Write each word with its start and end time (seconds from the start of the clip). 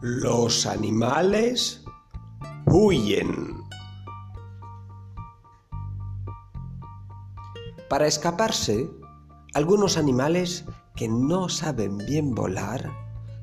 Los 0.00 0.64
animales 0.64 1.84
huyen. 2.66 3.64
Para 7.90 8.06
escaparse, 8.06 8.88
algunos 9.54 9.96
animales 9.96 10.66
que 10.94 11.08
no 11.08 11.48
saben 11.48 11.98
bien 11.98 12.32
volar 12.32 12.92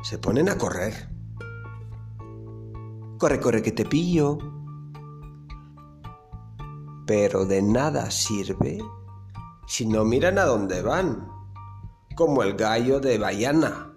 se 0.01 0.17
ponen 0.17 0.47
a 0.47 0.57
correr. 0.57 1.09
Corre, 3.17 3.41
corre, 3.41 3.61
que 3.61 3.73
te 3.73 3.83
pillo. 3.83 4.37
Pero 7.05 7.45
de 7.45 7.61
nada 7.61 8.09
sirve 8.11 8.77
si 9.67 9.85
no 9.85 10.05
miran 10.05 10.37
a 10.37 10.45
dónde 10.45 10.81
van, 10.81 11.27
como 12.15 12.43
el 12.43 12.53
gallo 12.53 13.01
de 13.01 13.17
Bayana. 13.17 13.94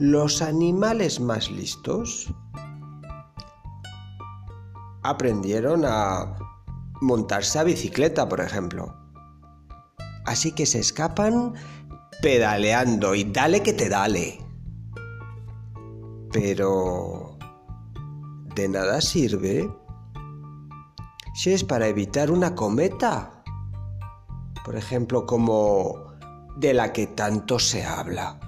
Los 0.00 0.42
animales 0.42 1.18
más 1.18 1.50
listos 1.50 2.32
aprendieron 5.02 5.84
a 5.84 6.36
montarse 7.00 7.58
a 7.58 7.64
bicicleta, 7.64 8.28
por 8.28 8.40
ejemplo. 8.40 8.94
Así 10.24 10.52
que 10.52 10.66
se 10.66 10.78
escapan 10.78 11.54
pedaleando 12.22 13.16
y 13.16 13.24
dale 13.24 13.60
que 13.64 13.72
te 13.72 13.88
dale. 13.88 14.38
Pero 16.30 17.36
de 18.54 18.68
nada 18.68 19.00
sirve 19.00 19.68
si 21.34 21.52
es 21.52 21.64
para 21.64 21.88
evitar 21.88 22.30
una 22.30 22.54
cometa. 22.54 23.42
Por 24.64 24.76
ejemplo, 24.76 25.26
como 25.26 26.12
de 26.56 26.72
la 26.72 26.92
que 26.92 27.08
tanto 27.08 27.58
se 27.58 27.84
habla. 27.84 28.47